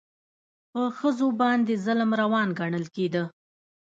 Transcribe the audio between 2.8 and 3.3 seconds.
کېده.